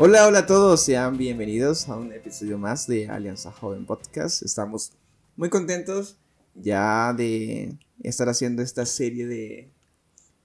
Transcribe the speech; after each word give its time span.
Hola, 0.00 0.28
hola 0.28 0.38
a 0.38 0.46
todos, 0.46 0.84
sean 0.84 1.18
bienvenidos 1.18 1.88
a 1.88 1.96
un 1.96 2.12
episodio 2.12 2.56
más 2.56 2.86
de 2.86 3.08
Alianza 3.08 3.50
Joven 3.50 3.84
Podcast. 3.84 4.42
Estamos 4.42 4.92
muy 5.36 5.50
contentos 5.50 6.18
ya 6.54 7.12
de 7.14 7.76
estar 8.04 8.28
haciendo 8.28 8.62
esta 8.62 8.86
serie 8.86 9.26
de, 9.26 9.72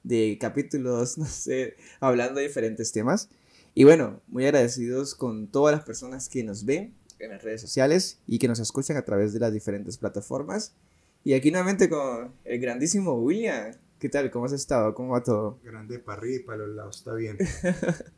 de 0.02 0.40
capítulos, 0.42 1.18
no 1.20 1.26
sé, 1.26 1.76
hablando 2.00 2.40
de 2.40 2.48
diferentes 2.48 2.92
temas. 2.92 3.30
Y 3.76 3.84
bueno, 3.84 4.22
muy 4.28 4.46
agradecidos 4.46 5.14
con 5.14 5.48
todas 5.48 5.76
las 5.76 5.86
personas 5.86 6.30
que 6.30 6.44
nos 6.44 6.66
ven 6.66 6.96
en 7.20 7.32
las 7.32 7.44
redes 7.44 7.62
sociales 7.62 8.20
y 8.28 8.40
que 8.40 8.48
nos 8.48 8.60
escuchan 8.60 8.98
a 8.98 9.04
través 9.04 9.34
de 9.34 9.40
las 9.40 9.54
diferentes 9.54 9.98
plataformas. 9.98 10.76
Y 11.24 11.34
aquí 11.34 11.52
nuevamente 11.52 11.90
con 11.90 12.34
el 12.44 12.60
grandísimo 12.60 13.14
William. 13.14 13.74
¿Qué 14.00 14.10
tal? 14.10 14.30
¿Cómo 14.32 14.46
has 14.46 14.52
estado? 14.52 14.94
¿Cómo 14.94 15.14
va 15.14 15.24
todo? 15.24 15.60
Grande 15.64 15.98
para 15.98 16.18
arriba 16.18 16.42
y 16.42 16.44
para 16.44 16.58
los 16.58 16.76
lados, 16.76 16.98
está 16.98 17.14
bien. 17.14 17.38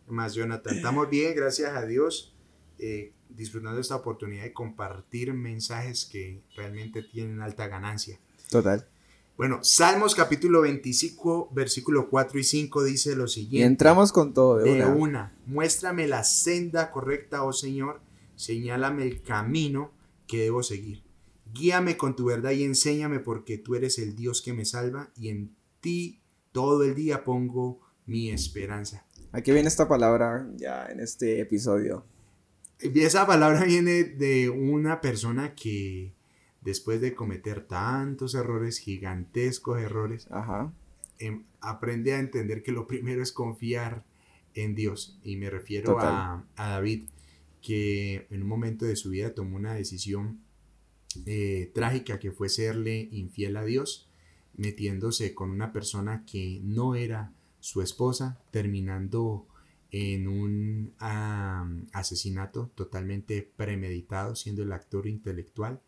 Más 0.08 0.34
Jonathan, 0.34 0.76
estamos 0.76 1.08
bien, 1.12 1.36
gracias 1.36 1.76
a 1.76 1.86
Dios, 1.86 2.34
eh, 2.80 3.14
disfrutando 3.30 3.76
de 3.76 3.82
esta 3.82 3.96
oportunidad 3.96 4.44
de 4.44 4.54
compartir 4.54 5.32
mensajes 5.34 6.06
que 6.06 6.42
realmente 6.56 7.04
tienen 7.04 7.40
alta 7.42 7.68
ganancia. 7.68 8.20
Total. 8.50 8.88
Bueno, 9.38 9.64
Salmos 9.64 10.16
capítulo 10.16 10.62
25, 10.62 11.50
versículo 11.52 12.10
4 12.10 12.40
y 12.40 12.44
5 12.44 12.84
dice 12.86 13.16
lo 13.16 13.28
siguiente. 13.28 13.58
Y 13.58 13.64
entramos 13.64 14.14
con 14.14 14.34
todo 14.34 14.58
de, 14.58 14.72
una. 14.72 14.88
una. 14.88 15.34
Muéstrame 15.46 16.08
la 16.08 16.24
senda 16.24 16.90
correcta, 16.90 17.44
oh 17.44 17.52
Señor, 17.52 18.00
señálame 18.36 19.04
el 19.04 19.22
camino 19.22 19.92
que 20.28 20.44
debo 20.44 20.64
seguir. 20.64 21.04
Guíame 21.54 21.98
con 21.98 22.16
tu 22.16 22.26
verdad 22.26 22.52
y 22.52 22.64
enséñame 22.64 23.20
porque 23.20 23.58
tú 23.58 23.76
eres 23.76 24.00
el 24.00 24.16
Dios 24.16 24.42
que 24.42 24.54
me 24.54 24.66
salva 24.66 25.12
y 25.16 25.30
en 25.30 25.56
ti 25.80 26.20
todo 26.52 26.84
el 26.84 26.96
día 26.96 27.24
pongo 27.24 27.80
mi 28.06 28.30
esperanza. 28.30 29.06
Aquí 29.32 29.52
viene 29.52 29.68
esta 29.68 29.88
palabra 29.88 30.48
ya 30.56 30.88
en 30.88 31.00
este 31.00 31.40
episodio. 31.42 32.06
Esa 32.80 33.26
palabra 33.26 33.64
viene 33.66 34.04
de 34.04 34.50
una 34.50 35.02
persona 35.02 35.56
que 35.56 36.14
después 36.62 37.00
de 37.00 37.14
cometer 37.14 37.66
tantos 37.68 38.36
errores, 38.36 38.80
gigantescos 38.80 39.80
errores, 39.80 40.28
em, 41.20 41.44
aprende 41.62 42.14
a 42.14 42.20
entender 42.20 42.64
que 42.64 42.72
lo 42.72 42.88
primero 42.88 43.22
es 43.22 43.32
confiar 43.32 44.04
en 44.56 44.76
Dios. 44.76 45.20
Y 45.24 45.38
me 45.38 45.50
refiero 45.50 46.00
a, 46.00 46.44
David, 46.58 47.08
que 47.66 48.28
en 48.30 48.44
un 48.44 48.48
momento 48.48 48.86
de 48.86 48.96
su 48.96 49.10
vida 49.10 49.34
tomó 49.34 49.56
una 49.56 49.74
decisión 49.74 50.42
eh, 51.26 51.72
trágica 51.74 52.20
que 52.20 52.32
fue 52.32 52.50
serle 52.50 53.10
infiel 53.12 53.58
a 53.58 53.66
Dios 53.66 54.10
metiéndose 54.58 55.34
con 55.34 55.50
una 55.50 55.72
persona 55.74 56.24
que 56.26 56.60
no 56.64 56.96
era 56.96 57.34
su 57.60 57.82
esposa, 57.82 58.40
terminando 58.52 59.48
en 59.92 60.28
un 60.28 60.94
asesinato 61.94 62.72
totalmente 62.76 63.50
premeditado, 63.56 64.36
siendo 64.36 64.64
el 64.64 64.72
actor 64.72 65.08
intelectual. 65.08 65.82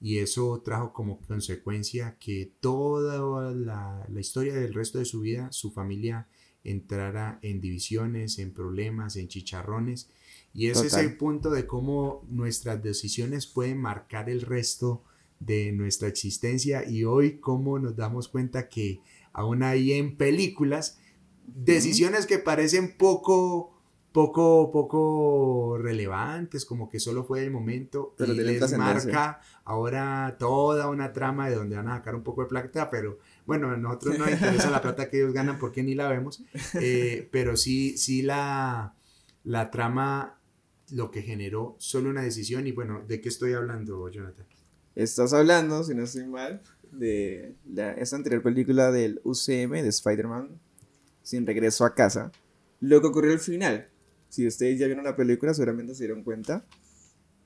Y 0.00 0.18
eso 0.18 0.62
trajo 0.64 0.94
como 0.94 1.20
consecuencia 1.20 2.16
que 2.18 2.50
toda 2.60 3.52
la, 3.52 4.06
historia 4.18 4.54
del 4.54 4.72
resto 4.72 4.98
de 4.98 5.04
su 5.04 5.20
vida, 5.20 5.52
su 5.52 5.70
familia 5.72 6.26
entrara 6.64 7.38
en 7.42 7.60
divisiones, 7.60 8.38
en 8.38 8.52
problemas, 8.52 9.16
en 9.16 9.28
chicharrones. 9.28 10.08
Y 10.54 10.68
ese 10.68 10.86
es 10.86 10.94
el 10.94 11.16
punto 11.16 11.50
de 11.50 11.66
cómo 11.66 12.26
nuestras 12.28 12.82
decisiones 12.82 13.46
pueden 13.46 13.78
marcar 13.78 14.28
el 14.28 14.42
resto 14.42 15.02
de 15.40 15.72
nuestra 15.72 16.08
existencia 16.08 16.88
y 16.88 17.04
hoy 17.04 17.38
cómo 17.38 17.78
nos 17.78 17.96
damos 17.96 18.28
cuenta 18.28 18.68
que 18.68 19.00
aún 19.32 19.62
hay 19.62 19.92
en 19.92 20.16
películas 20.16 20.98
decisiones 21.46 22.26
que 22.26 22.38
parecen 22.38 22.96
poco 22.96 23.72
poco 24.12 24.70
poco 24.70 25.78
relevantes 25.78 26.64
como 26.64 26.88
que 26.88 27.00
solo 27.00 27.24
fue 27.24 27.42
el 27.42 27.50
momento 27.50 28.14
pero 28.16 28.34
y 28.34 28.36
les 28.36 28.76
marca 28.76 29.40
ahora 29.64 30.36
toda 30.38 30.88
una 30.88 31.12
trama 31.12 31.48
de 31.48 31.56
donde 31.56 31.76
van 31.76 31.88
a 31.88 31.96
sacar 31.96 32.14
un 32.14 32.22
poco 32.22 32.42
de 32.42 32.48
plata 32.48 32.90
pero 32.90 33.18
bueno 33.46 33.70
a 33.70 33.76
nosotros 33.76 34.18
no 34.18 34.26
nos 34.26 34.34
interesa 34.34 34.70
la 34.70 34.82
plata 34.82 35.08
que 35.08 35.16
ellos 35.16 35.32
ganan 35.32 35.58
porque 35.58 35.82
ni 35.82 35.94
la 35.94 36.08
vemos 36.08 36.42
eh, 36.74 37.28
pero 37.32 37.56
sí 37.56 37.96
sí 37.96 38.22
la 38.22 38.94
la 39.44 39.70
trama 39.70 40.38
lo 40.92 41.10
que 41.10 41.22
generó 41.22 41.74
solo 41.78 42.10
una 42.10 42.22
decisión 42.22 42.66
y 42.66 42.72
bueno 42.72 43.02
de 43.08 43.20
qué 43.20 43.28
estoy 43.28 43.54
hablando 43.54 44.08
Jonathan 44.08 44.46
Estás 44.94 45.32
hablando, 45.32 45.82
si 45.84 45.94
no 45.94 46.04
estoy 46.04 46.26
mal, 46.26 46.60
de 46.90 47.54
la, 47.66 47.92
esta 47.92 48.16
anterior 48.16 48.42
película 48.42 48.92
del 48.92 49.22
UCM 49.24 49.72
de 49.72 49.88
Spider-Man 49.88 50.60
sin 51.22 51.46
regreso 51.46 51.86
a 51.86 51.94
casa. 51.94 52.30
Lo 52.80 53.00
que 53.00 53.06
ocurrió 53.06 53.32
al 53.32 53.38
final. 53.38 53.88
Si 54.28 54.46
ustedes 54.46 54.78
ya 54.78 54.86
vieron 54.86 55.04
la 55.04 55.16
película, 55.16 55.54
seguramente 55.54 55.94
se 55.94 56.04
dieron 56.04 56.22
cuenta 56.24 56.66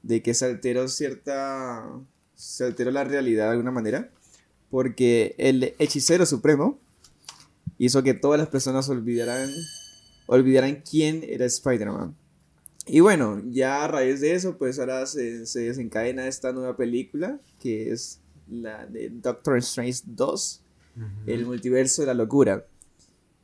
de 0.03 0.23
que 0.23 0.35
se 0.35 0.47
alteró 0.47 0.89
cierta. 0.89 1.89
Se 2.35 2.65
alteró 2.65 2.91
la 2.91 3.05
realidad 3.05 3.45
de 3.45 3.51
alguna 3.53 3.71
manera. 3.71 4.11
Porque 4.71 5.37
el 5.39 5.75
hechicero 5.79 6.27
supremo 6.27 6.81
hizo 7.79 8.03
que 8.03 8.15
todas 8.15 8.41
las 8.41 8.49
personas 8.49 8.89
olvidaran, 8.89 9.49
olvidaran 10.27 10.83
quién 10.89 11.23
era 11.23 11.45
Spider-Man. 11.45 12.17
Y 12.87 13.01
bueno, 13.01 13.43
ya 13.51 13.85
a 13.85 13.89
raíz 13.89 14.21
de 14.21 14.35
eso, 14.35 14.57
pues 14.59 14.79
ahora 14.79 15.07
se, 15.07 15.45
desencadena 15.45 16.29
esta 16.29 16.53
nueva 16.53 16.77
película, 16.77 17.41
que 17.61 17.91
es 17.91 18.21
la 18.49 18.87
de 18.87 19.11
Doctor 19.11 19.59
Strange 19.59 20.03
2, 20.07 20.63
el 21.27 21.47
multiverso 21.47 22.03
de 22.03 22.07
la 22.07 22.15
locura. 22.15 22.65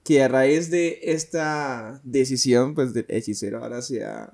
Que 0.04 0.22
a 0.22 0.28
raíz 0.28 0.70
de 0.70 1.00
esta 1.03 2.00
decisión, 2.04 2.75
pues 2.75 2.94
del 2.94 3.06
hechicero 3.08 3.62
ahora 3.62 3.82
se 3.82 4.04
ha 4.04 4.32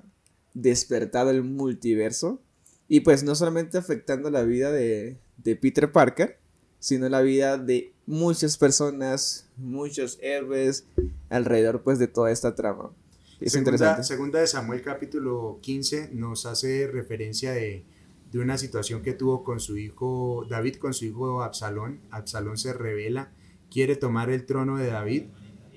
despertado 0.53 1.31
el 1.31 1.43
multiverso. 1.43 2.41
Y 2.87 3.01
pues 3.01 3.23
no 3.23 3.35
solamente 3.35 3.77
afectando 3.77 4.29
la 4.29 4.43
vida 4.43 4.71
de, 4.71 5.17
de 5.37 5.55
Peter 5.55 5.91
Parker, 5.91 6.37
sino 6.79 7.09
la 7.09 7.21
vida 7.21 7.57
de 7.57 7.93
muchas 8.05 8.57
personas, 8.57 9.47
muchos 9.57 10.17
héroes 10.21 10.85
alrededor 11.29 11.83
pues 11.83 11.99
de 11.99 12.07
toda 12.07 12.31
esta 12.31 12.55
trama. 12.55 12.91
Es 13.39 13.53
segunda, 13.53 13.71
interesante. 13.71 14.03
Segunda 14.03 14.39
de 14.39 14.47
Samuel 14.47 14.81
capítulo 14.81 15.59
15 15.61 16.09
nos 16.13 16.45
hace 16.45 16.87
referencia 16.87 17.53
de, 17.53 17.85
de, 18.31 18.39
una 18.39 18.57
situación 18.57 19.01
que 19.01 19.13
tuvo 19.13 19.45
con 19.45 19.61
su 19.61 19.77
hijo, 19.77 20.45
David 20.49 20.75
con 20.75 20.93
su 20.93 21.05
hijo 21.05 21.41
Absalón. 21.41 22.01
Absalón 22.11 22.57
se 22.57 22.73
revela, 22.73 23.31
quiere 23.71 23.95
tomar 23.95 24.29
el 24.29 24.45
trono 24.45 24.75
de 24.75 24.87
David, 24.87 25.23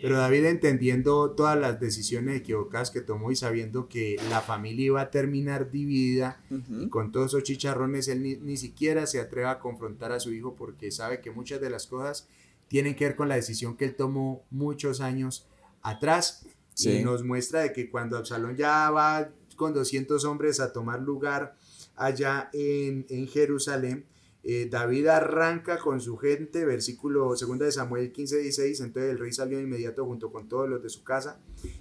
pero 0.01 0.17
David 0.19 0.47
entendiendo 0.47 1.31
todas 1.31 1.57
las 1.57 1.79
decisiones 1.79 2.37
equivocadas 2.37 2.91
que 2.91 3.01
tomó 3.01 3.31
y 3.31 3.37
sabiendo 3.37 3.89
que 3.89 4.17
la 4.29 4.41
familia 4.41 4.87
iba 4.87 5.01
a 5.01 5.11
terminar 5.13 5.71
dividida 5.71 6.41
y 6.69 6.89
con 6.89 7.13
todos 7.13 7.31
esos 7.31 7.45
chicharrones, 7.45 8.09
él 8.09 8.25
ni, 8.25 8.35
ni 8.35 8.57
siquiera 8.57 9.07
se 9.07 9.21
atreve 9.21 9.47
a 9.47 9.61
confrontar 9.61 10.11
a 10.11 10.19
su 10.19 10.33
hijo 10.33 10.57
porque 10.57 10.91
sabe 10.91 11.21
que 11.21 11.31
muchas 11.31 11.61
de 11.61 11.71
las 11.71 11.87
cosas 11.87 12.27
tienen 12.67 12.97
que 12.97 13.05
ver 13.05 13.15
con 13.15 13.29
la 13.29 13.37
decisión 13.37 13.77
que 13.77 13.85
él 13.85 13.95
tomó 13.95 14.43
muchos 14.51 15.01
años 15.01 15.47
atrás 15.83 16.45
y 16.79 17.03
nos 17.03 17.23
muestra 17.23 17.61
de 17.61 17.73
que 17.73 17.91
cuando 17.91 18.17
Absalón 18.17 18.57
ya 18.57 18.91
va 18.91 19.31
con 19.57 19.75
200 19.75 20.25
hombres 20.25 20.61
a 20.61 20.73
tomar 20.73 21.01
lugar 21.01 21.57
allá 21.95 22.49
en, 22.53 23.07
Jerusalén, 23.29 24.07
eh, 24.45 24.67
David 24.69 25.07
arranca 25.07 25.79
con 25.79 26.01
su 26.01 26.17
gente, 26.17 26.65
versículo 26.65 27.27
2 27.27 27.59
de 27.61 27.71
Samuel 27.71 28.11
15, 28.11 28.39
16, 28.39 28.81
entonces 28.81 29.13
el 29.13 29.19
rey 29.19 29.33
salió 29.33 29.59
de 29.59 29.65
inmediato 29.65 30.05
junto 30.05 30.33
con 30.33 30.49
todos 30.49 30.69
los 30.69 30.83
de 30.83 30.89
su 30.89 31.05
casa 31.05 31.41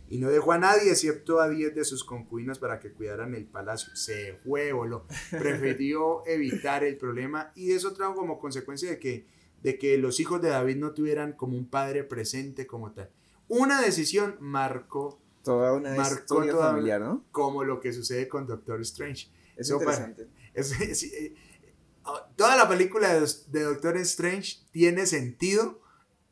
y 0.10 0.20
no 0.20 0.30
dejó 0.30 0.52
a 0.52 0.60
nadie 0.60 0.92
excepto 0.92 1.40
a 1.40 1.50
10 1.50 1.74
de 1.74 1.86
sus 1.86 2.04
concubinos 2.04 2.60
para 2.60 2.80
que 2.80 2.92
cuidaran 2.92 3.34
el 3.34 3.46
palacio. 3.46 3.96
Se 3.96 4.38
fue, 4.44 4.70
lo 4.70 5.08
prefirió 5.32 6.24
evitar 6.28 6.84
el 6.84 6.98
problema 6.98 7.52
y 7.56 7.72
eso 7.72 7.94
trajo 7.94 8.14
como 8.14 8.40
consecuencia 8.40 8.92
de 8.92 9.00
que, 9.00 9.26
de 9.64 9.80
que 9.80 9.98
los 9.98 10.20
hijos 10.20 10.40
de 10.42 10.50
David 10.50 10.76
no 10.76 10.94
tuvieran 10.94 11.34
como 11.34 11.58
un 11.58 11.68
padre 11.68 12.04
presente 12.04 12.68
como 12.68 12.92
tal 12.92 13.10
una 13.52 13.82
decisión 13.82 14.38
marcó 14.40 15.20
toda 15.44 15.74
una 15.74 15.98
historia 15.98 16.56
familiar, 16.56 17.02
¿no? 17.02 17.26
Como 17.32 17.66
lo 17.66 17.82
que 17.82 17.92
sucede 17.92 18.30
con 18.30 18.48
Doctor 18.48 18.80
Strange. 18.82 19.30
Es 19.58 19.70
interesante. 19.70 20.28
Eh, 20.54 21.34
ah, 22.04 22.30
toda 22.36 22.58
la 22.58 22.68
película 22.68 23.14
de, 23.14 23.64
Doctor 23.64 23.96
Strange 24.00 24.58
tiene 24.72 25.06
sentido 25.06 25.80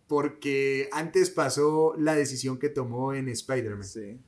porque 0.08 0.90
antes 0.92 1.30
pasó 1.30 1.94
la 1.98 2.16
decisión 2.16 2.60
que 2.60 2.68
tomó 2.68 3.14
en 3.14 3.30
Spider-Man. 3.30 3.86
Sí, 3.86 4.20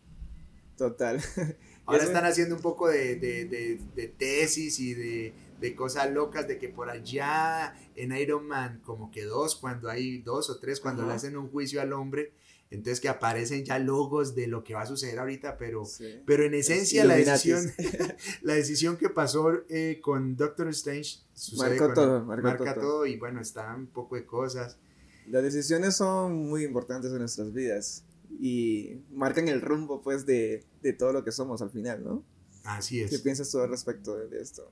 total. 0.78 1.22
Ahora 1.86 2.04
están 2.06 2.24
haciendo 2.24 2.56
un 2.56 2.62
poco 2.62 2.88
de, 2.88 3.18
de 3.18 4.08
tesis 4.18 4.80
y 4.80 4.94
de, 4.94 5.34
cosas 5.76 6.12
locas 6.12 6.48
de 6.48 6.58
que 6.58 6.70
por 6.70 6.90
allá 6.90 7.76
en 7.96 8.16
Iron 8.16 8.48
Man 8.48 8.82
como 8.84 9.12
que 9.12 9.24
dos, 9.24 9.56
cuando 9.56 9.90
hay 9.90 10.20
dos 10.22 10.50
o 10.50 10.60
tres, 10.60 10.80
cuando 10.80 11.06
le 11.06 11.14
hacen 11.14 11.38
un 11.38 11.50
juicio 11.50 11.82
al 11.82 11.94
hombre, 11.94 12.34
entonces 12.72 13.02
que 13.02 13.10
aparecen 13.10 13.66
ya 13.66 13.80
logos 13.80 14.34
de 14.34 14.48
lo 14.48 14.64
que 14.64 14.74
va 14.74 14.84
a 14.84 14.86
suceder 14.86 15.20
ahorita, 15.20 15.58
pero, 15.58 15.84
pero 16.26 16.46
en 16.46 16.54
esencia 16.54 17.04
la 17.04 17.16
decisión, 17.16 17.72
la 18.42 18.54
decisión 18.54 18.98
que 18.98 19.10
pasó 19.10 19.52
eh, 19.70 20.00
con 20.02 20.38
Doctor 20.38 20.70
Strange 20.70 21.20
marca, 21.58 21.94
todo, 21.94 22.26
marca, 22.26 22.74
todo. 22.76 23.06
y 23.06 23.18
bueno, 23.18 23.42
está 23.42 23.76
un 23.76 23.88
poco 23.88 24.16
de 24.16 24.26
cosas. 24.26 24.78
Las 25.28 25.44
decisiones 25.44 25.96
son 25.96 26.48
muy 26.48 26.64
importantes 26.64 27.12
en 27.12 27.20
nuestras 27.20 27.54
vidas 27.54 28.06
y 28.40 29.02
marcan 29.12 29.50
el 29.50 29.62
rumbo 29.62 30.02
pues 30.02 30.26
de, 30.26 30.64
de 30.82 30.94
todo 30.94 31.12
lo 31.12 31.26
que 31.26 31.34
somos 31.34 31.62
al 31.62 31.72
final, 31.72 32.04
¿no? 32.04 32.24
Así 32.64 33.02
es. 33.02 33.10
¿Qué 33.10 33.20
piensas 33.20 33.52
tú 33.52 33.60
al 33.60 33.70
respecto 33.70 34.16
de 34.16 34.42
esto? 34.42 34.72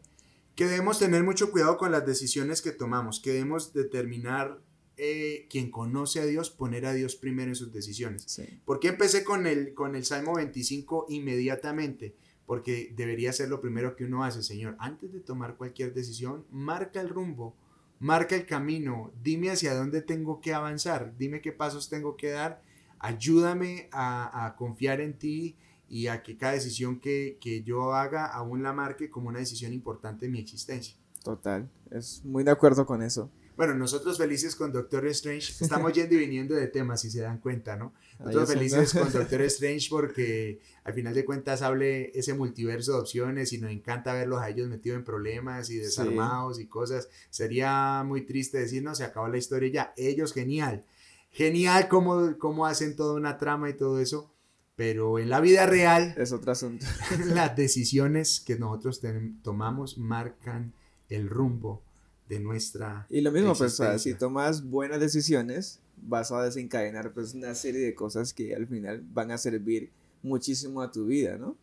Que 0.59 0.65
debemos 0.65 0.99
tener 0.99 1.23
mucho 1.23 1.51
cuidado 1.51 1.77
con 1.77 1.93
las 1.93 2.05
decisiones 2.05 2.61
que 2.61 2.73
tomamos, 2.73 3.21
que 3.21 3.31
debemos 3.31 3.71
determinar 3.71 4.59
eh, 4.97 5.47
quien 5.49 5.71
conoce 5.71 6.19
a 6.19 6.25
Dios, 6.25 6.49
poner 6.49 6.85
a 6.85 6.91
Dios 6.91 7.15
primero 7.15 7.49
en 7.49 7.55
sus 7.55 7.71
decisiones. 7.71 8.41
¿Por 8.65 8.81
qué 8.81 8.89
empecé 8.89 9.23
con 9.23 9.47
el, 9.47 9.73
con 9.73 9.95
el 9.95 10.03
Salmo 10.03 10.35
25 10.35 11.05
inmediatamente? 11.07 12.13
Porque 12.45 12.91
debería 12.93 13.31
ser 13.31 13.47
lo 13.47 13.61
primero 13.61 13.95
que 13.95 14.03
uno 14.03 14.25
hace, 14.25 14.43
Señor. 14.43 14.75
Antes 14.79 15.13
de 15.13 15.21
tomar 15.21 15.55
cualquier 15.55 15.93
decisión, 15.93 16.45
marca 16.51 16.99
el 16.99 17.07
rumbo, 17.07 17.55
marca 17.99 18.35
el 18.35 18.45
camino, 18.45 19.13
dime 19.23 19.51
hacia 19.51 19.73
dónde 19.73 20.01
tengo 20.01 20.41
que 20.41 20.53
avanzar, 20.53 21.15
dime 21.17 21.39
qué 21.39 21.53
pasos 21.53 21.87
tengo 21.87 22.17
que 22.17 22.31
dar, 22.31 22.61
ayúdame 22.99 23.87
a, 23.93 24.55
confiar 24.57 24.99
en 24.99 25.17
ti 25.17 25.55
y 25.89 26.07
a 26.07 26.23
que 26.23 26.37
cada 26.37 26.53
decisión 26.53 26.99
que, 26.99 27.37
que 27.41 27.63
yo 27.63 27.93
haga 27.93 28.27
aún 28.27 28.63
la 28.63 28.73
marque 28.73 29.09
como 29.09 29.29
una 29.29 29.39
decisión 29.39 29.73
importante 29.73 30.27
en 30.27 30.31
mi 30.33 30.39
existencia. 30.39 30.95
Total, 31.23 31.69
es 31.91 32.23
muy 32.23 32.43
de 32.43 32.51
acuerdo 32.51 32.85
con 32.85 33.01
eso. 33.01 33.29
Bueno, 33.59 33.73
nosotros 33.73 34.17
felices 34.17 34.55
con 34.55 34.71
Doctor 34.71 35.05
Strange, 35.07 35.51
estamos 35.59 35.91
yendo 35.91 36.15
y 36.15 36.19
viniendo 36.19 36.55
de 36.55 36.67
temas, 36.67 37.01
si 37.01 37.11
se 37.11 37.19
dan 37.19 37.39
cuenta, 37.39 37.75
¿no? 37.75 37.93
Nosotros 38.17 38.53
felices 38.53 38.93
con 38.93 39.11
Doctor 39.11 39.41
Strange 39.41 39.89
porque 39.89 40.61
al 40.85 40.93
final 40.93 41.13
de 41.13 41.25
cuentas 41.25 41.61
hable 41.61 42.17
ese 42.17 42.33
multiverso 42.33 42.93
de 42.93 42.99
opciones 42.99 43.51
y 43.51 43.57
nos 43.57 43.71
encanta 43.71 44.13
verlos 44.13 44.39
a 44.39 44.47
ellos 44.47 44.69
metidos 44.69 44.97
en 44.97 45.03
problemas 45.03 45.69
y 45.71 45.75
desarmados 45.75 46.57
y 46.57 46.67
cosas. 46.67 47.09
Sería 47.31 48.01
muy 48.05 48.21
triste 48.21 48.59
decir, 48.59 48.81
no, 48.81 48.95
se 48.95 49.03
acabó 49.03 49.27
la 49.27 49.37
historia 49.37 49.69
ya. 49.69 49.93
Ellos, 49.97 50.31
genial. 50.31 50.85
Genial 51.29 51.89
cómo, 51.89 52.37
cómo 52.37 52.65
hacen 52.65 52.95
toda 52.95 53.15
una 53.15 53.37
trama 53.37 53.69
y 53.69 53.73
todo 53.73 53.99
eso. 53.99 54.31
Pero 54.79 55.19
en 55.19 55.27
la 55.27 55.41
vida 55.41 55.65
real... 55.65 56.15
Es 56.17 56.31
otro 56.31 56.53
asunto. 56.53 56.85
las 57.35 57.53
decisiones 57.53 58.39
que 58.39 58.57
nosotros 58.57 59.01
tomamos 59.43 59.97
marcan 59.97 60.71
el 61.09 61.29
rumbo 61.29 61.83
de 62.29 62.39
nuestra... 62.39 63.05
Y 63.09 63.19
lo 63.19 63.33
mismo, 63.33 63.53
pues, 63.55 63.77
si 63.97 64.13
tomas 64.13 64.63
buenas 64.63 65.01
decisiones, 65.01 65.81
vas 65.97 66.31
a 66.31 66.41
desencadenar 66.43 67.11
pues 67.13 67.33
una 67.33 67.55
serie 67.55 67.81
de 67.81 67.93
cosas 67.93 68.33
que 68.33 68.55
al 68.55 68.67
final 68.67 69.03
van 69.11 69.31
a 69.31 69.37
servir 69.37 69.91
muchísimo 70.23 70.81
a 70.81 70.93
tu 70.93 71.07
vida, 71.07 71.37
¿no? 71.37 71.57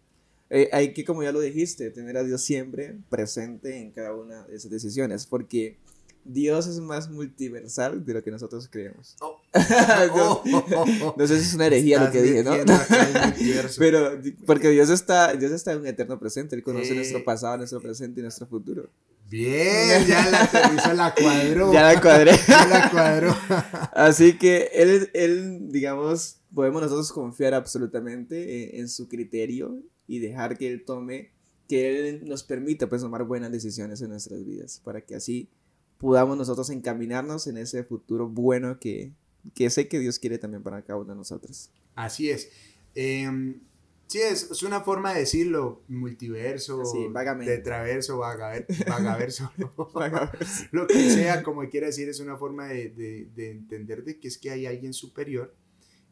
Eh, 0.50 0.68
hay 0.70 0.92
que, 0.92 1.06
como 1.06 1.22
ya 1.22 1.32
lo 1.32 1.40
dijiste, 1.40 1.90
tener 1.90 2.18
a 2.18 2.22
Dios 2.22 2.42
siempre 2.42 2.98
presente 3.08 3.78
en 3.78 3.92
cada 3.92 4.14
una 4.14 4.44
de 4.44 4.56
esas 4.56 4.70
decisiones, 4.70 5.24
porque 5.24 5.78
Dios 6.22 6.66
es 6.66 6.80
más 6.80 7.08
multiversal 7.08 8.04
de 8.04 8.12
lo 8.12 8.22
que 8.22 8.30
nosotros 8.30 8.68
creemos. 8.70 9.16
Oh. 9.22 9.40
no, 11.16 11.26
sé 11.26 11.38
si 11.38 11.48
es 11.48 11.54
una 11.54 11.66
herejía 11.66 12.04
lo 12.04 12.10
que 12.10 12.22
dije, 12.22 12.42
¿no? 12.42 12.52
Pero 13.78 14.20
porque 14.46 14.70
Dios 14.70 14.90
está, 14.90 15.34
Dios 15.34 15.52
está 15.52 15.72
en 15.72 15.80
un 15.80 15.86
eterno 15.86 16.18
presente, 16.18 16.56
Él 16.56 16.62
conoce 16.62 16.94
nuestro 16.94 17.24
pasado, 17.24 17.56
nuestro 17.58 17.80
presente 17.80 18.20
y 18.20 18.22
nuestro 18.22 18.46
futuro. 18.46 18.88
Bien, 19.28 20.06
ya 20.06 20.30
la 20.30 20.94
la 20.94 21.14
cuadró. 21.14 21.72
Ya 21.72 21.92
la 21.92 22.00
cuadré. 22.00 22.32
ya 22.46 22.66
la 22.66 22.90
cuadró. 22.90 23.36
Así 23.92 24.38
que 24.38 24.70
él, 24.72 25.10
él, 25.14 25.72
digamos, 25.72 26.38
podemos 26.54 26.80
nosotros 26.82 27.12
confiar 27.12 27.54
absolutamente 27.54 28.78
en, 28.78 28.88
su 28.88 29.08
criterio 29.08 29.82
y 30.06 30.20
dejar 30.20 30.56
que 30.56 30.72
él 30.72 30.84
tome, 30.84 31.32
que 31.68 32.08
él 32.08 32.22
nos 32.24 32.44
permita 32.44 32.88
pues 32.88 33.02
tomar 33.02 33.24
buenas 33.24 33.50
decisiones 33.50 34.00
en 34.00 34.10
nuestras 34.10 34.44
vidas, 34.44 34.80
para 34.84 35.00
que 35.00 35.16
así 35.16 35.50
podamos 35.98 36.36
nosotros 36.36 36.70
encaminarnos 36.70 37.46
en 37.46 37.56
ese 37.56 37.84
futuro 37.84 38.28
bueno 38.28 38.78
que, 38.78 39.12
que 39.54 39.70
sé 39.70 39.88
que 39.88 39.98
Dios 39.98 40.18
quiere 40.18 40.38
también 40.38 40.62
para 40.62 40.82
cada 40.82 40.98
uno 40.98 41.10
de 41.12 41.16
nosotros. 41.16 41.70
Así 41.94 42.30
es. 42.30 42.50
Eh, 42.94 43.56
Sí, 44.08 44.18
es, 44.18 44.52
es, 44.52 44.62
una 44.62 44.82
forma 44.82 45.12
de 45.12 45.20
decirlo, 45.20 45.82
multiverso, 45.88 46.84
sí, 46.84 47.08
tetraverso, 47.44 48.18
vagaverso, 48.18 49.52
lo 50.70 50.86
que 50.86 51.10
sea, 51.10 51.42
como 51.42 51.68
quiera 51.68 51.88
decir, 51.88 52.08
es 52.08 52.20
una 52.20 52.36
forma 52.36 52.68
de, 52.68 52.90
de, 52.90 53.28
de, 53.34 53.50
entender 53.50 54.04
de 54.04 54.20
que 54.20 54.28
es 54.28 54.38
que 54.38 54.50
hay 54.50 54.66
alguien 54.66 54.94
superior 54.94 55.56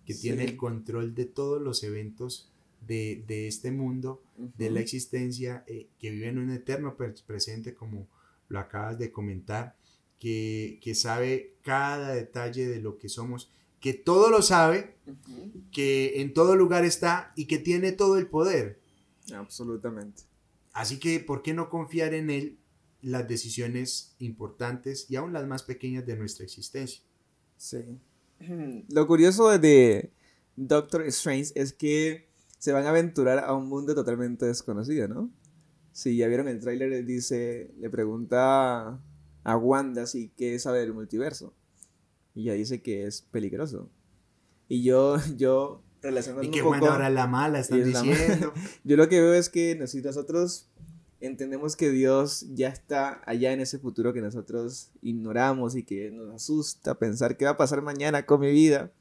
que 0.04 0.14
tiene 0.14 0.42
el 0.42 0.56
control 0.56 1.14
de 1.14 1.26
todos 1.26 1.62
los 1.62 1.84
eventos 1.84 2.52
de, 2.80 3.22
de 3.28 3.46
este 3.46 3.70
mundo, 3.70 4.24
de 4.36 4.70
la 4.70 4.80
existencia, 4.80 5.62
eh, 5.68 5.86
que 6.00 6.10
vive 6.10 6.28
en 6.28 6.38
un 6.38 6.50
eterno 6.50 6.96
presente, 6.96 7.74
como 7.74 8.08
lo 8.48 8.58
acabas 8.58 8.98
de 8.98 9.12
comentar, 9.12 9.76
que, 10.24 10.78
que 10.82 10.94
sabe 10.94 11.56
cada 11.62 12.14
detalle 12.14 12.66
de 12.66 12.80
lo 12.80 12.96
que 12.96 13.10
somos 13.10 13.50
que 13.84 13.92
todo 13.92 14.30
lo 14.30 14.40
sabe, 14.40 14.94
que 15.70 16.22
en 16.22 16.32
todo 16.32 16.56
lugar 16.56 16.86
está 16.86 17.34
y 17.36 17.44
que 17.44 17.58
tiene 17.58 17.92
todo 17.92 18.16
el 18.16 18.28
poder. 18.28 18.80
Absolutamente. 19.34 20.22
Así 20.72 20.98
que, 20.98 21.20
¿por 21.20 21.42
qué 21.42 21.52
no 21.52 21.68
confiar 21.68 22.14
en 22.14 22.30
Él 22.30 22.56
las 23.02 23.28
decisiones 23.28 24.16
importantes 24.20 25.10
y 25.10 25.16
aún 25.16 25.34
las 25.34 25.46
más 25.46 25.64
pequeñas 25.64 26.06
de 26.06 26.16
nuestra 26.16 26.46
existencia? 26.46 27.02
Sí. 27.58 28.00
Lo 28.88 29.06
curioso 29.06 29.50
de 29.58 30.10
Doctor 30.56 31.02
Strange 31.08 31.52
es 31.54 31.74
que 31.74 32.30
se 32.58 32.72
van 32.72 32.86
a 32.86 32.88
aventurar 32.88 33.40
a 33.40 33.52
un 33.54 33.68
mundo 33.68 33.94
totalmente 33.94 34.46
desconocido, 34.46 35.08
¿no? 35.08 35.30
Si 35.92 36.16
ya 36.16 36.26
vieron 36.28 36.48
el 36.48 36.58
tráiler, 36.58 37.04
dice, 37.04 37.70
le 37.78 37.90
pregunta 37.90 38.98
a 39.44 39.56
Wanda 39.56 40.06
si 40.06 40.30
qué 40.30 40.58
sabe 40.58 40.80
del 40.80 40.92
multiverso. 40.92 41.54
Y 42.34 42.44
ya 42.44 42.54
dice 42.54 42.82
que 42.82 43.06
es 43.06 43.22
peligroso. 43.22 43.90
Y 44.68 44.82
yo, 44.82 45.16
yo 45.36 45.82
relacionando 46.02 46.48
Y 46.48 46.50
qué 46.50 46.62
bueno 46.62 46.86
ahora 46.86 47.10
la 47.10 47.26
mala 47.26 47.60
están 47.60 47.84
diciendo. 47.84 48.52
yo 48.84 48.96
lo 48.96 49.08
que 49.08 49.20
veo 49.20 49.34
es 49.34 49.48
que 49.48 49.76
nosotros 49.76 50.68
entendemos 51.20 51.76
que 51.76 51.90
Dios 51.90 52.46
ya 52.54 52.68
está 52.68 53.22
allá 53.26 53.52
en 53.52 53.60
ese 53.60 53.78
futuro 53.78 54.12
que 54.12 54.20
nosotros 54.20 54.90
ignoramos 55.00 55.74
y 55.76 55.82
que 55.82 56.10
nos 56.10 56.34
asusta 56.34 56.98
pensar 56.98 57.36
qué 57.36 57.44
va 57.44 57.52
a 57.52 57.56
pasar 57.56 57.82
mañana 57.82 58.26
con 58.26 58.40
mi 58.40 58.50
vida. 58.50 58.92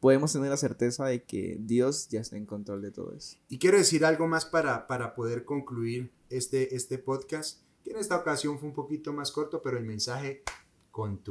Podemos 0.00 0.32
tener 0.32 0.48
la 0.48 0.56
certeza 0.56 1.06
de 1.06 1.24
que 1.24 1.58
Dios 1.60 2.08
ya 2.08 2.20
está 2.20 2.36
en 2.36 2.46
control 2.46 2.82
de 2.82 2.92
todo 2.92 3.12
eso. 3.12 3.36
Y 3.48 3.58
quiero 3.58 3.78
decir 3.78 4.04
algo 4.04 4.28
más 4.28 4.46
para, 4.46 4.86
para 4.86 5.14
poder 5.16 5.44
concluir 5.44 6.12
este, 6.30 6.76
este 6.76 6.98
podcast, 6.98 7.62
que 7.88 7.94
en 7.94 8.00
esta 8.00 8.16
ocasión 8.16 8.58
fue 8.58 8.68
un 8.68 8.74
poquito 8.74 9.12
más 9.12 9.32
corto, 9.32 9.62
pero 9.62 9.78
el 9.78 9.84
mensaje 9.84 10.42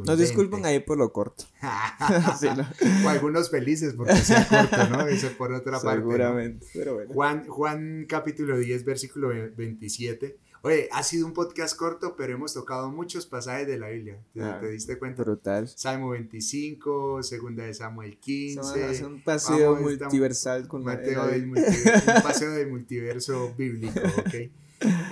nos 0.06 0.18
disculpan 0.18 0.66
ahí 0.66 0.80
por 0.80 0.98
lo 0.98 1.12
corto. 1.12 1.44
O 3.06 3.10
algunos 3.10 3.50
felices 3.50 3.94
porque 3.96 4.16
sea 4.16 4.48
corto, 4.48 4.90
¿no? 4.90 5.08
Eso 5.08 5.30
por 5.38 5.52
otra 5.52 5.80
parte. 5.80 6.00
Seguramente, 6.00 6.66
pero 6.74 6.96
bueno. 6.96 7.14
Juan, 7.14 7.48
Juan 7.48 8.06
capítulo 8.08 8.58
10, 8.58 8.86
versículo 8.86 9.30
27. 9.30 10.38
Oye, 10.62 10.88
ha 10.92 11.04
sido 11.04 11.26
un 11.26 11.34
podcast 11.34 11.76
corto, 11.78 12.16
pero 12.16 12.34
hemos 12.34 12.54
tocado 12.54 12.90
muchos 12.90 13.26
pasajes 13.26 13.68
de 13.68 13.78
la 13.78 13.90
Biblia. 13.90 14.20
¿Te, 14.34 14.42
ah, 14.42 14.60
diste 14.62 14.98
cuenta? 14.98 15.24
Brutal. 15.24 15.68
Salmo 15.68 16.10
25, 16.10 17.24
segunda 17.24 17.64
de 17.64 17.74
Samuel 17.74 18.18
15. 18.18 18.92
Es 18.92 19.02
un 19.02 19.22
paseo 19.22 19.76
multiversal 19.76 20.68
con 20.68 20.84
Mateo 20.84 21.28
del 21.28 21.48
multiverso, 21.48 22.12
Un 22.16 22.24
paseo 22.24 22.52
del 22.52 22.70
multiverso 22.70 23.54
bíblico, 23.58 24.00
¿ok? 24.00 24.34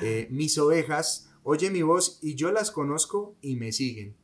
Eh, 0.03 0.27
mis 0.29 0.60
ovejas 0.60 1.27
oye 1.46 1.70
mi 1.70 1.84
voz 1.84 2.18
y 2.22 2.36
yo 2.36 2.52
las 2.52 2.72
conozco 2.72 3.36
y 3.40 3.56
me 3.56 3.72
siguen. 3.72 4.16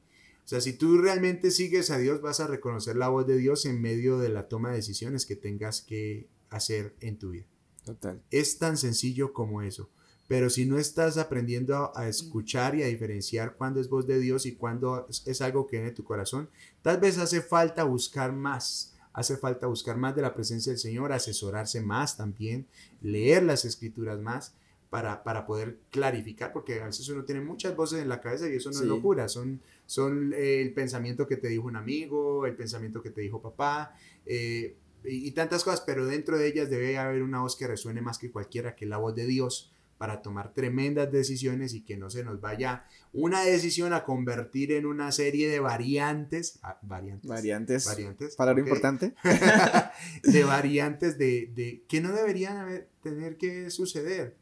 O 0.44 0.48
sea, 0.48 0.60
si 0.60 0.74
tú 0.74 0.98
realmente 0.98 1.52
sigues 1.52 1.92
a 1.92 2.00
Dios, 2.00 2.20
vas 2.20 2.40
a 2.40 2.48
reconocer 2.48 2.96
la 2.96 3.10
voz 3.10 3.28
de 3.28 3.38
Dios 3.38 3.66
en 3.66 3.80
medio 3.80 4.18
de 4.18 4.30
la 4.30 4.50
toma 4.50 4.72
de 4.72 4.78
decisiones 4.78 5.28
que 5.28 5.36
tengas 5.36 5.82
que 5.82 6.28
hacer 6.50 6.96
en 7.00 7.20
tu 7.20 7.30
vida. 7.30 7.46
Total. 7.86 8.22
Es 8.32 8.58
tan 8.58 8.76
sencillo 8.76 9.34
como 9.34 9.62
eso. 9.62 9.90
Pero 10.28 10.50
si 10.50 10.66
no 10.66 10.80
estás 10.80 11.18
aprendiendo 11.18 11.96
a, 11.96 12.08
escuchar 12.08 12.74
y 12.74 12.82
a 12.84 12.88
diferenciar 12.88 13.56
cuándo 13.56 13.80
es 13.80 13.88
voz 13.88 14.08
de 14.08 14.20
Dios 14.20 14.46
y 14.48 14.56
cuándo 14.56 15.08
es 15.10 15.42
algo 15.42 15.68
que 15.68 15.78
viene 15.78 15.90
de 15.92 15.96
tu 15.96 16.04
corazón, 16.04 16.50
tal 16.82 17.00
vez 17.00 17.20
hace 17.20 17.42
falta 17.42 17.84
buscar 17.84 18.34
más. 18.34 18.96
Hace 19.14 19.38
falta 19.38 19.68
buscar 19.68 19.98
más 19.98 20.16
de 20.16 20.24
la 20.24 20.34
presencia 20.34 20.72
del 20.72 20.80
Señor, 20.80 21.12
asesorarse 21.12 21.82
más 21.82 22.18
también, 22.18 22.66
leer 23.02 23.44
las 23.44 23.66
escrituras 23.66 24.20
más 24.20 24.56
para, 24.92 25.24
para 25.24 25.46
poder 25.46 25.78
clarificar, 25.90 26.52
porque 26.52 26.82
a 26.82 26.86
veces 26.86 27.08
uno 27.08 27.24
tiene 27.24 27.40
muchas 27.40 27.78
voces 27.78 28.02
en 28.02 28.10
la 28.10 28.20
cabeza 28.20 28.50
y 28.50 28.58
eso 28.58 28.72
no 28.72 28.82
es 28.82 28.86
locura, 28.86 29.30
son, 29.30 29.62
son 29.86 30.34
eh, 30.34 30.62
el 30.62 30.74
pensamiento 30.74 31.26
que 31.28 31.38
te 31.38 31.48
dijo 31.48 31.66
un 31.66 31.78
amigo, 31.78 32.46
el 32.46 32.58
pensamiento 32.58 33.02
que 33.02 33.10
te 33.10 33.22
dijo 33.22 33.42
papá, 33.42 33.96
eh, 34.26 34.76
y, 35.06 35.32
tantas 35.32 35.64
cosas, 35.64 35.80
pero 35.80 36.06
dentro 36.06 36.38
de 36.38 36.46
ellas 36.46 36.70
debe 36.70 36.98
haber 36.98 37.24
una 37.24 37.40
voz 37.40 37.56
que 37.56 37.68
resuene 37.68 38.02
más 38.02 38.18
que 38.18 38.32
cualquiera, 38.32 38.76
que 38.76 38.86
la 38.86 38.98
voz 38.98 39.16
de 39.16 39.26
Dios, 39.26 39.72
para 40.02 40.24
tomar 40.24 40.52
tremendas 40.56 41.12
decisiones 41.12 41.76
y 41.76 41.84
que 41.84 41.96
no 41.96 42.10
se 42.10 42.24
nos 42.24 42.42
vaya 42.42 42.86
una 43.14 43.44
decisión 43.44 43.94
a 43.94 44.04
convertir 44.04 44.72
en 44.72 44.88
una 44.88 45.12
serie 45.12 45.48
de 45.48 45.60
variantes. 45.60 46.58
Ah, 46.64 46.80
variantes. 46.82 47.30
Variantes. 47.30 47.86
Variantes. 47.86 48.36
Palabra 48.36 48.62
importante. 48.62 49.14
de 50.24 50.44
variantes 50.44 51.20
de, 51.20 51.52
de, 51.54 51.86
que 51.88 52.02
no 52.02 52.14
deberían 52.14 52.88
tener 53.04 53.38
que 53.38 53.70
suceder. 53.70 54.38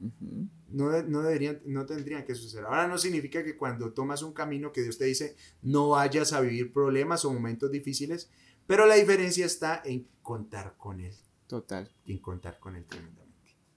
no, 0.69 1.03
no, 1.03 1.23
deberían, 1.23 1.59
no 1.65 1.85
tendrían 1.85 2.23
que 2.23 2.35
suceder. 2.35 2.63
Ahora 2.63 2.87
no 2.87 2.97
significa 2.97 3.43
que 3.43 3.57
cuando 3.57 3.91
tomas 3.91 4.23
un 4.23 4.31
camino 4.31 4.71
que 4.71 4.83
Dios 4.83 4.97
te 4.97 5.03
dice 5.03 5.35
no 5.61 5.89
vayas 5.89 6.31
a 6.31 6.39
vivir 6.39 6.71
problemas 6.71 7.25
o 7.25 7.33
momentos 7.33 7.69
difíciles, 7.69 8.31
pero 8.65 8.85
la 8.85 8.95
diferencia 8.95 9.45
está 9.45 9.81
en 9.83 10.07
contar 10.21 10.75
con 10.77 11.01
Él. 11.01 11.13
Total. 11.47 11.91
En 12.05 12.19
contar 12.19 12.59
con 12.59 12.77
Él 12.77 12.85
tremendamente. 12.85 13.28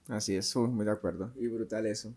Así 0.07 0.35
es, 0.35 0.55
muy 0.55 0.85
de 0.85 0.91
acuerdo. 0.91 1.33
Y 1.35 1.47
brutal 1.47 1.85
eso. 1.85 2.13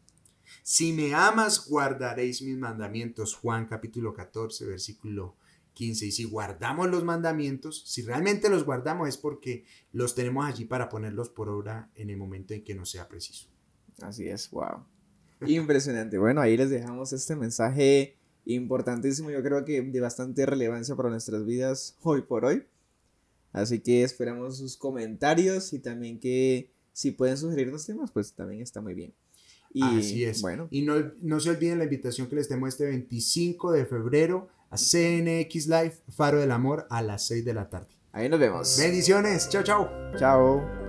Si 0.63 0.93
me 0.93 1.15
amas, 1.15 1.69
guardaréis 1.69 2.43
mis 2.43 2.57
mandamientos. 2.57 3.35
Juan 3.35 3.67
capítulo 3.67 4.15
14, 4.15 4.67
versículo 4.67 5.37
15. 5.75 6.07
Y 6.07 6.13
si 6.13 6.25
guardamos 6.25 6.91
los 6.91 7.05
mandamientos, 7.05 7.83
si 7.87 8.03
realmente 8.03 8.49
los 8.49 8.65
guardamos 8.65 9.09
es 9.09 9.17
porque 9.17 9.65
los 9.93 10.15
tenemos 10.15 10.47
allí 10.47 10.65
para 10.65 10.89
ponerlos 10.89 11.29
por 11.29 11.49
obra 11.49 11.91
en 11.95 12.11
el 12.11 12.17
momento 12.17 12.55
en 12.55 12.65
que 12.65 12.75
no 12.75 12.85
sea 12.85 13.09
preciso. 13.09 13.49
Así 14.03 14.29
es, 14.29 14.51
wow. 14.51 14.85
Impresionante. 15.47 16.19
Bueno, 16.19 16.41
ahí 16.41 16.57
les 16.57 16.71
dejamos 16.71 17.13
este 17.13 17.37
mensaje 17.37 18.17
importantísimo, 18.47 19.31
yo 19.31 19.43
creo 19.43 19.65
que 19.65 19.83
de 19.83 20.01
bastante 20.01 20.47
relevancia 20.47 20.95
para 20.95 21.11
nuestras 21.11 21.45
vidas 21.45 21.97
hoy 22.03 22.23
por 22.23 22.45
hoy. 22.45 22.65
Así 23.53 23.81
que 23.81 24.03
esperamos 24.03 24.59
sus 24.59 24.77
comentarios 24.77 25.73
y 25.73 25.79
también 25.79 26.21
que 26.21 26.71
si 26.97 27.11
pueden 27.11 27.37
sugerirnos 27.37 27.85
temas, 27.85 28.11
pues 28.11 28.33
también 28.33 28.63
está 28.63 28.81
muy 28.81 28.95
bien. 28.95 29.13
Y, 29.71 29.83
Así 29.83 30.25
es. 30.25 30.41
Bueno. 30.41 30.67
Y 30.71 30.81
no, 30.81 30.95
no 31.21 31.41
se 31.41 31.51
olviden 31.51 31.77
la 31.77 31.85
invitación 31.85 32.27
que 32.27 32.37
les 32.37 32.49
tengo 32.49 32.67
este 32.67 32.87
25 32.87 33.73
de 33.73 33.85
febrero 33.85 34.49
a 34.71 34.77
CNX 34.79 35.67
Live, 35.67 35.97
Faro 36.09 36.41
del 36.41 36.53
Amor, 36.53 36.87
a 36.89 37.03
las 37.03 37.27
6 37.27 37.45
de 37.45 37.53
la 37.53 37.69
tarde. 37.69 37.89
Ahí 38.13 38.31
nos 38.31 38.41
vemos. 38.41 38.79
Bendiciones. 38.79 39.47
Chao, 39.51 39.63
chao. 39.63 39.91
Chao. 40.19 40.86